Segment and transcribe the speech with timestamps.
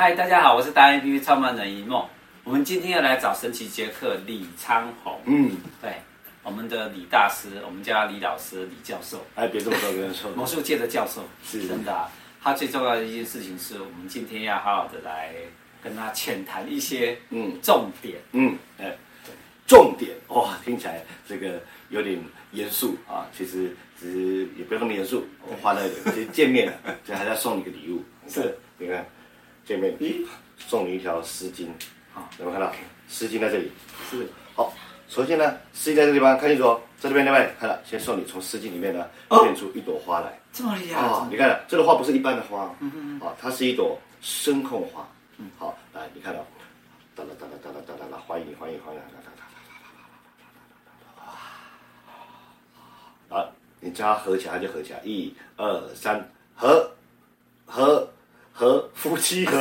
[0.00, 2.06] 嗨，大家好，我是大 A P P 创办人一梦。
[2.44, 5.20] 我们今天要来找神奇杰克李昌宏。
[5.24, 5.92] 嗯，对，
[6.44, 9.26] 我们的李大师，我们家李老师、李教授。
[9.34, 10.30] 哎，别这么说，别这么说。
[10.36, 12.08] 魔术界的教授是真的、啊。
[12.40, 15.34] 他最重要的一件事情是我们今天要好好的来
[15.82, 19.32] 跟他浅谈一些嗯重点嗯哎对
[19.66, 22.16] 重点哇听起来这个有点
[22.52, 26.14] 严肃啊，其实其实也不用那么严肃，我花了一点。
[26.14, 28.00] 其实见面了，就还是要送你个礼物。
[28.28, 29.04] 是，你看
[29.68, 30.24] 见面，咦，
[30.56, 31.68] 送你一条丝巾。
[32.14, 32.74] 好，有没有看到
[33.06, 33.70] 丝巾在这里？
[34.10, 34.26] 是。
[34.56, 34.72] 好，
[35.10, 37.54] 首先呢，丝巾在这个地方，看清楚哦，在这边，对不对？
[37.60, 40.32] 看了，先送你从丝巾里面呢变出一朵花来。
[40.54, 41.28] 这么厉害啊！
[41.30, 45.06] 你看，这个花不是一般的花，嗯嗯啊，它是一朵声控花。
[45.36, 46.40] 嗯，好，来，你看到，
[47.14, 50.00] 哒啦哒啦哒啦哒啦啦，欢迎欢迎欢迎，哒哒哒哒哒哒哒
[50.86, 51.32] 哒，哒
[53.28, 53.36] 哒！
[53.36, 56.90] 好，你叫它合起来，它就合起来，一二三，合，
[58.98, 59.56] 夫妻和，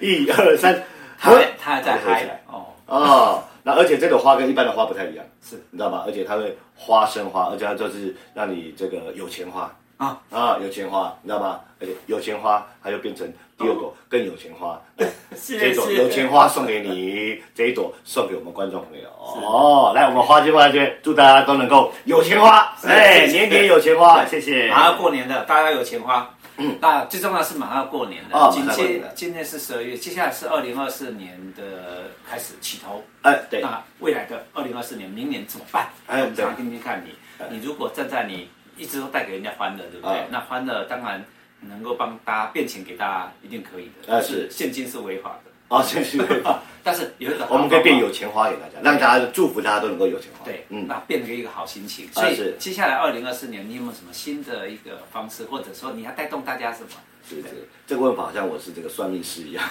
[0.00, 0.80] 一二三，
[1.18, 3.44] 他他还在合起来，哦哦。
[3.64, 6.04] 那而且这朵花跟一般的花不太一样，是你知道吗？
[6.06, 11.60] 而且它会花生花，而且它就是让你这个有钱花啊啊有钱花，你知道吗？
[11.80, 13.26] 而且有钱花，它就变成
[13.58, 14.80] 第二朵更有钱花。
[14.98, 15.06] 哦、
[15.44, 19.08] 这一朵有钱花送给你， 这一朵送给我们观众朋友。
[19.18, 24.68] 哦，来，我们花间花间，祝大家都能够有钱花，哎，年年有钱花，谢谢。
[24.70, 26.28] 马上过年的，大家有钱花。
[26.62, 28.38] 嗯，那最重要是马上要过年了。
[28.38, 33.02] 哦，今天今天是十二月，接下来是二零二四年的开始起头。
[33.22, 33.60] 哎，对。
[33.60, 35.88] 那未来的二零二四年，明年怎么办？
[36.06, 37.10] 哎，我们想听听看你。
[37.50, 40.24] 你如果站在你一直都带给人家欢乐，对不对？
[40.30, 41.24] 那欢乐当然
[41.60, 44.06] 能够帮大家变钱给大家，一定可以的。
[44.06, 45.50] 但是现金是违法的。
[45.72, 46.18] 啊，谢谢。
[46.84, 50.44] 但是有一个，我们可以变有钱花给大家，让大家祝福大家都能够有钱花。
[50.44, 52.08] 对，嗯，那变成一个好心情。
[52.12, 56.88] 所以接下来二零二四年，你有没有什么新的一个方式，或者说你要带动大家什么？
[57.28, 57.54] 是不是？
[57.86, 59.64] 这个问法好像我是这个算命师一样。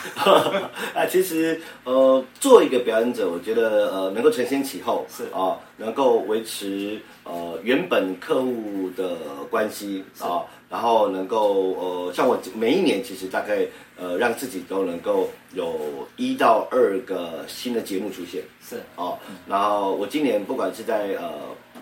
[0.95, 9.17] 啊，其实呃，做一个表演者，我觉得呃，能够承先启后是啊，能够维持呃原本客户的
[9.49, 10.47] 关系啊。
[10.71, 13.67] 然后能够呃，像我每一年其实大概
[13.99, 18.41] 呃，让自己都能够有一到二个新的节目出现。
[18.65, 21.33] 是哦，然后我今年不管是在呃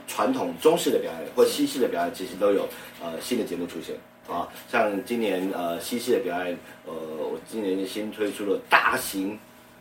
[0.08, 2.68] 传统中式的表演或西式的表演，其实都有
[3.00, 3.96] 呃新的节目出现
[4.28, 4.50] 啊。
[4.68, 6.58] 像今年呃西式的表演，
[6.88, 9.38] 呃，我今年新推出了大型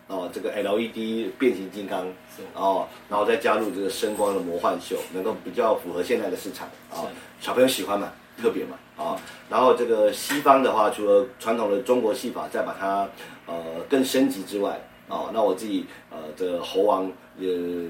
[0.07, 2.05] 哦这个 LED 变形金刚
[2.37, 7.09] 是哦，然后再加入这个声光的魔幻秀，能够比较符合现在的市场啊，
[7.41, 8.13] 小朋友喜欢嘛。
[8.41, 13.09] 特别嘛，啊，然后这个西方的话，除了传统的中国戏法，再把它
[13.47, 17.45] 呃更升级之外，啊，那我自己呃这个猴王呃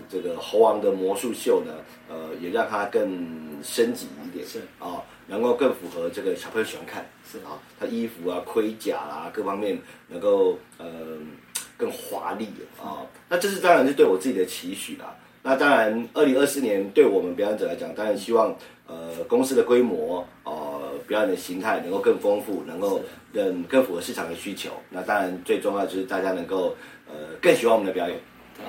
[0.09, 1.73] 这个猴王的魔术秀呢，
[2.09, 4.61] 呃也让它更升级一点，是。
[4.79, 9.79] 啊，能够更符合这个小朋友喜欢看，是啊，他衣服啊盔甲啊各方面
[10.09, 10.87] 能够呃
[11.77, 12.49] 更华丽
[12.83, 15.15] 啊，那这是当然是对我自己的期许啦。
[15.49, 18.55] 那当然，二零二四年对我们表演者来讲，当然希望
[18.87, 23.01] 呃公司的规模，呃表演的形态能够更丰富，能够
[23.33, 24.69] 更更符合市场的需求。
[24.91, 26.77] 那当然最重要就是大家能够
[27.09, 28.19] 呃更喜欢我们的表演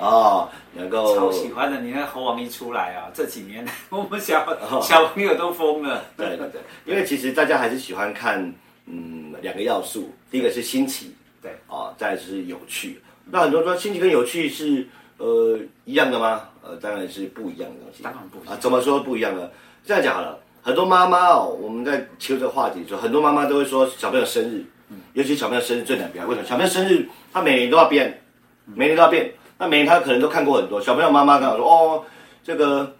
[0.00, 1.78] 哦，能够超喜欢的。
[1.82, 4.42] 你看猴王一出来啊，这几年 我们小
[4.80, 6.02] 小朋友都疯了。
[6.16, 8.42] 对对对， 因为其实大家还是喜欢看
[8.86, 12.98] 嗯两个要素，第一个是新奇，对啊、哦，再来就是有趣。
[13.32, 14.84] 那很多人说新奇跟有趣是
[15.20, 16.48] 呃一样的吗？
[16.62, 18.02] 呃，当然是不一样的东西。
[18.02, 19.48] 当然不一样啊，怎么说不一样呢？
[19.84, 26.26] 这样讲好了，很多妈妈哦，我们在求这个话题，的时候很多妈妈都会说小朋友生日，嗯，尤其小朋友生日最难变。
[26.26, 26.46] 为什么？
[26.46, 28.22] 小朋友生日他每年都要变，
[28.64, 29.30] 每年都要变。
[29.58, 30.80] 那每年他可能都看过很多。
[30.80, 32.04] 小朋友妈妈跟我说哦，
[32.42, 32.90] 这个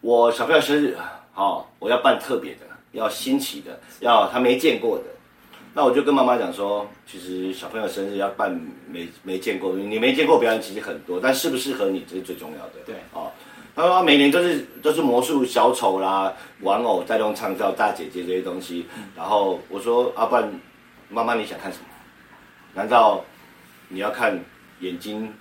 [0.00, 0.96] 我小朋友生日，
[1.32, 2.60] 好、哦，我要办特别的，
[2.92, 5.04] 要新奇的，要他没见过的。
[5.76, 8.48] 那我就跟妈妈讲说，其实小朋友生日要办
[8.88, 12.74] 没没见过，你没见过表演其实很多，但适不适合你这是最重要的。
[12.86, 13.32] 对，哦，
[13.74, 20.60] 他说每年都是都是魔术小丑啦、玩偶在中唱跳大姐姐这些东西，嗯、然后我说阿不然，
[21.08, 21.84] 妈妈你想看什么？
[22.72, 23.24] 难道
[23.88, 24.38] 你要看
[24.78, 25.34] 眼睛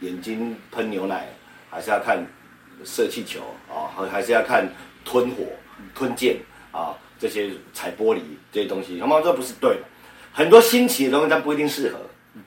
[0.00, 1.28] 眼睛喷牛奶，
[1.70, 2.26] 还是要看
[2.84, 3.86] 射气球啊？
[3.94, 4.68] 还、哦、还是要看
[5.04, 5.44] 吞火
[5.94, 6.38] 吞剑
[6.72, 6.92] 啊？
[7.16, 8.20] 哦这些踩玻璃
[8.52, 9.82] 这些东西，他妈说不是对的，
[10.32, 11.98] 很多新奇的东西，但不一定适合。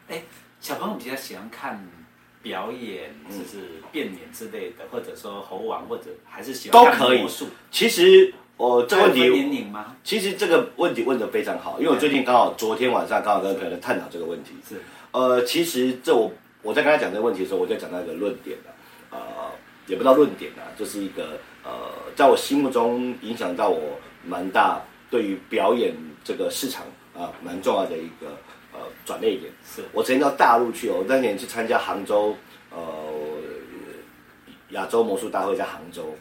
[0.07, 0.21] 哎，
[0.61, 1.83] 小朋友比较喜欢看
[2.41, 7.25] 表演，就是变脸之类的，或者说猴王，或者还是喜欢都可以。
[7.71, 9.95] 其实我、呃、这个问题，年龄吗？
[10.03, 14.51] 其实这个问题问的非常好，因为我最近刚好昨天晚上刚好跟朋友探讨这个问题。
[14.67, 14.75] 是，
[15.11, 16.31] 呃，其实这我
[16.61, 18.78] 我在跟他讲这个问题的时候，我就讲到一个论点了，呃，
[19.89, 23.99] 也不知道论点啊，就是一个呃，在我心目中影响到我。
[24.21, 25.95] 蛮大，对于表演
[26.25, 28.27] 这个市场啊，蛮重要的一个
[28.73, 29.43] 呃转捩点。
[29.65, 32.35] 是我曾经到大陆去哦，我那年去参加杭州
[32.69, 32.77] 呃
[34.71, 36.13] 亚洲魔术大会在杭州，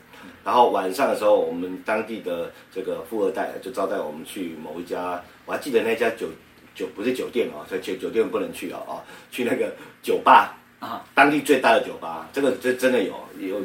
[0.45, 6.29] 然后晚上的时候，我们当地的这个富二代就招待我们去某一家，我还记得那家酒
[6.73, 9.75] 酒不是酒店哦，所以酒酒店不能去啊啊，去那个
[10.05, 13.61] 酒吧啊，当地最大的酒吧，这个这真的有有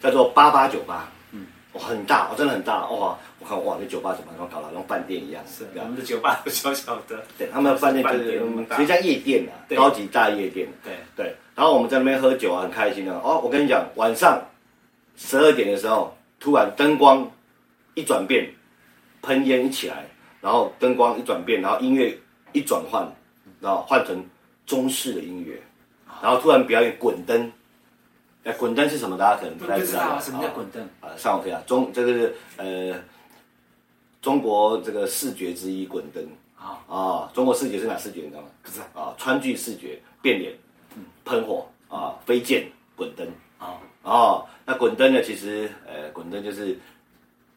[0.00, 1.10] 叫做八八酒吧。
[1.32, 1.46] 嗯
[1.78, 3.18] 很大，真的很大哇！
[3.38, 5.44] 我看哇，那酒吧怎么能搞得跟饭店一样？
[5.46, 8.40] 是，我们的酒吧小小的，对，他们的饭店就是
[8.70, 10.66] 实际像夜店啊，高级大夜店。
[10.82, 13.38] 对对，然后我们在那边喝酒啊，很开心的哦。
[13.44, 14.42] 我跟你讲，晚上
[15.16, 17.30] 十二点的时候，突然灯光
[17.92, 18.50] 一转变，
[19.20, 20.06] 喷烟一起来，
[20.40, 22.18] 然后灯光一转变，然后音乐
[22.52, 23.06] 一转换，
[23.60, 24.24] 然后换成
[24.64, 25.60] 中式的音乐，
[26.22, 27.52] 然后突然表演滚灯。
[28.44, 29.18] 哎，滚灯是什么？
[29.18, 30.20] 大家可能不太知道。
[30.20, 30.82] 什么叫滚灯？
[31.00, 31.62] 啊，上网可以啊。
[31.66, 32.94] 中这个是呃，
[34.22, 36.24] 中国这个视觉之一，滚灯。
[36.56, 38.22] 啊啊，中国视觉是哪视觉？
[38.22, 38.48] 你知道吗？
[38.94, 40.54] 啊，川剧视觉，变脸，
[41.24, 43.26] 喷火啊，飞剑，滚灯。
[43.58, 45.22] 啊哦，那滚灯呢？
[45.22, 46.78] 其实呃，滚灯就是。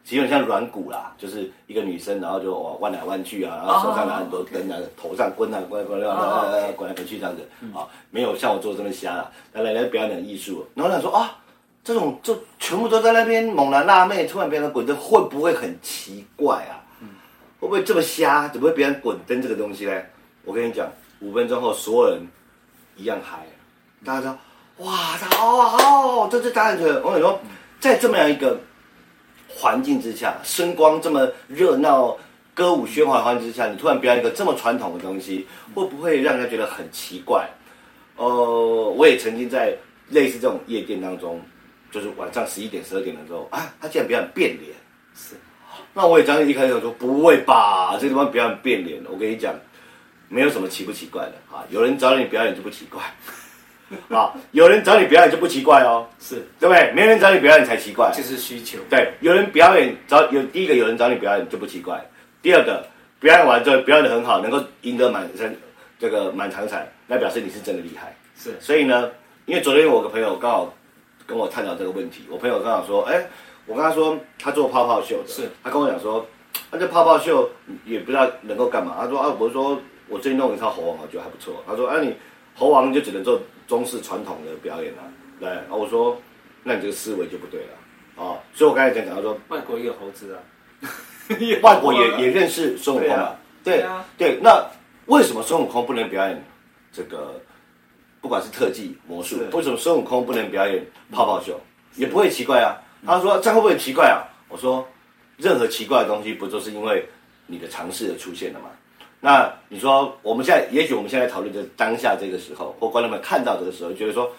[0.09, 7.47] 基本像软骨啦，就是一个女生，然后就弯来弯去啊，然后手上拿很多灯啊，头上滚啊滚滚滚滚来滚去这样子
[7.77, 9.29] 啊，没有像我做的这么瞎啦。
[9.53, 11.37] 来来来表演艺术，然后他说啊，
[11.83, 16.81] 这种就全部都在那边猛男辣妹，突然变成滚灯，会不会很奇怪啊？
[17.59, 18.47] 会不会这么瞎？
[18.47, 19.93] 怎么会变成滚灯这个东西呢？
[20.43, 22.27] 我跟你讲，五分钟后所有人
[22.95, 23.45] 一样嗨，
[24.03, 27.39] 大家说哇，好好，这这当然觉得我跟你说，
[27.79, 28.59] 在这么样一个。
[29.59, 32.17] 环境之下，声光这么热闹，
[32.53, 35.45] 歌舞喧哗环境之下，你突然表演一个这么传统的东西，
[35.75, 37.45] 会不会让人家觉得很奇怪？
[38.15, 38.25] 呃，
[38.97, 39.75] 我也曾经在
[40.07, 41.41] 类似这种夜店当中，
[41.91, 44.71] 就是晚上十一点、十二点的时候，啊，他竟然表演变脸，
[45.13, 45.35] 是，
[45.93, 49.53] 那我也当时一开始说不会吧，这地方表演变脸，我跟你讲，
[50.29, 53.01] 没有什么奇不奇怪的啊，有人找你表演就不奇怪。
[54.09, 56.91] 啊，有人找你表演就不奇怪哦，是对不对？
[56.93, 58.77] 没人找你表演才奇怪，就是需求。
[58.89, 61.99] 对，有人表演找有第一个有人找你表演就不奇怪，
[62.41, 62.85] 第二个
[63.19, 65.57] 表演完之后表演的很好，能够赢得满身
[65.97, 68.15] 这个满场彩，那表示你是真的厉害。
[68.37, 69.09] 是，所以呢，
[69.45, 70.73] 因为昨天我个朋友刚好
[71.25, 73.25] 跟我探讨这个问题，我朋友刚好说，哎，
[73.65, 76.25] 我跟他说他做泡泡秀的，是他跟我讲说，
[76.71, 77.49] 那这泡泡秀
[77.85, 78.95] 也不知道能够干嘛。
[78.99, 81.63] 他说啊，我说我最近弄一套猴王，我觉得还不错。
[81.67, 82.15] 他说啊，你
[82.55, 83.41] 猴王就只能做。
[83.69, 85.05] 中式传统的表演啊，
[85.39, 86.19] 对啊，我说，
[86.63, 87.67] 那你这个思维就不对了
[88.15, 88.39] 啊、哦。
[88.51, 90.41] 所以我刚才讲讲，他说外国 也有猴子啊，
[91.61, 94.39] 外国也也认识孙悟空啊，对啊，对。
[94.41, 94.67] 那
[95.05, 96.43] 为什么孙悟空不能表演
[96.91, 97.39] 这个，
[98.19, 101.61] 不管是特技魔术，为什么孙悟空不能表演泡泡秀，
[101.93, 102.73] 也不会奇怪啊？
[103.05, 104.25] 他说这样会不会很奇怪啊？
[104.47, 104.85] 我说，
[105.37, 107.07] 任何奇怪的东西，不就是因为
[107.45, 108.65] 你的尝试而出现的吗？
[109.21, 114.31] 那你说，我们现在也许我们现在讨论的当下这个时候，或观众们看到这个时候，觉得说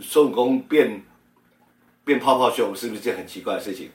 [0.00, 1.02] 孙悟空变
[2.04, 3.90] 变泡泡袖是不是件很奇怪的事情？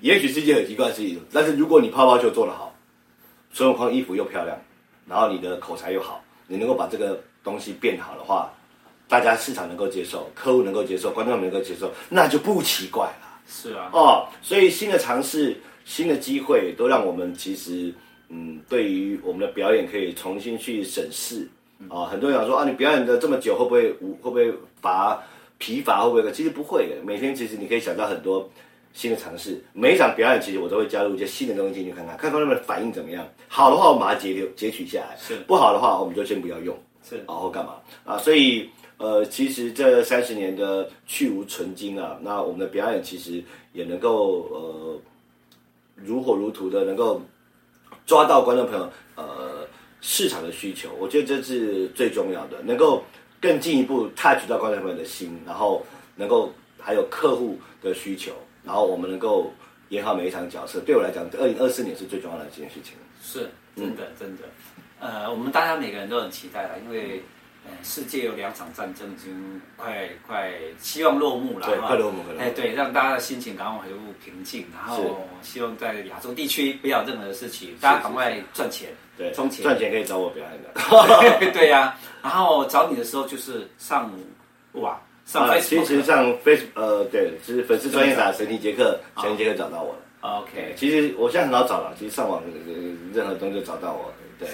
[0.00, 1.20] 也许是一件很奇怪的事情。
[1.32, 2.72] 但是如果你泡泡袖做得好，
[3.52, 4.56] 孙悟空衣服又漂亮，
[5.08, 8.52] 然后你的口才又好，你能够把这个东西变好的话，
[9.08, 13.40] 大家市场能够接受，客户能够接受，观众能够接受，那就不奇怪了。
[13.48, 17.92] 是啊，哦，所以新的尝试、新的机会，都让我们其实。
[18.28, 21.48] 嗯，对于我们的表演可以重新去审视
[21.88, 25.22] 啊，很多人想说啊，你表演的这么久会不会无会不会乏
[25.58, 26.32] 疲乏会不会？
[26.32, 28.50] 其实不会的，每天其实你可以想到很多
[28.92, 29.62] 新的尝试。
[29.72, 33.26] 每一场表演其实我都会加入一些新的东西进去看看，看看他们的反应怎么样。
[33.46, 36.76] 好的话，我们把它截留截取下来；是不好的话，我们就先不要用。
[37.08, 37.74] 是然后干嘛
[38.04, 38.18] 啊？
[38.18, 45.00] 所以呃，其实这三十年的去无存菁啊，那我们的表演其实也能够呃
[45.94, 47.22] 如火如荼的能够。
[48.06, 49.66] 抓到观众朋友呃
[50.00, 53.04] 市场的需求，我觉得这是最重要的，能够
[53.40, 55.84] 更进一步 touch 到观众朋友的心，然后
[56.14, 58.32] 能够还有客户的需求，
[58.64, 59.52] 然后我们能够
[59.88, 60.80] 演好每一场角色。
[60.80, 62.94] 对我来讲，二零二四年是最重要的一件事情。
[63.20, 64.44] 是，真的，真的。
[65.00, 67.22] 呃，我们大家每个人都很期待了，因为。
[67.82, 72.40] 世界有两场战争已经快快希望落幕了，对，快落幕了。
[72.40, 81.50] 哎，对，让大家的心情赶快恢复平静，然后希望在亚洲地区不要任何的事情，大家赶快赚钱，对，充钱，赚钱可以找我表演的。
[81.52, 84.10] 对呀，然后找你的时候就是上
[84.72, 90.00] 哇，上 Facebook，其实上 Facebook，呃，对，是粉丝专业打神奇杰克，神奇杰克找到我了。
[90.20, 92.42] OK，其实我现在很好找了，其实上网
[93.14, 94.48] 任何东西就找到我，对，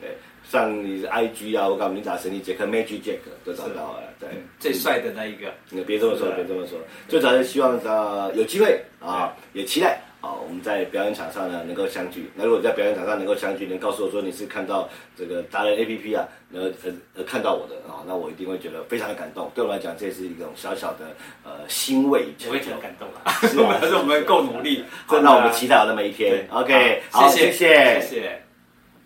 [0.00, 0.16] 对。
[0.50, 4.28] 上 IG 啊，我告诉你打神奇杰克 Magic Jack 都找到了，对，
[4.58, 5.52] 最帅的那一个。
[5.68, 12.30] 你别这么说，别这么说，最主要是希望他有机会啊，也期待啊，我们在表演场上呢能够相聚。
[12.34, 19.50] 那如果在表演场上能够相聚，能告诉我说你是看到这个达人 APP 啊，呃呃呃看到我的啊，那我一定会觉得非常的感动。
[19.54, 21.14] 对我来讲，这是一种小小的
[21.44, 23.76] 呃欣慰，我会觉得感动啊，是吧？
[23.78, 26.48] 还 是我们够努力， 那我们期待有那么一天。
[26.50, 28.47] OK，好，谢谢，谢谢。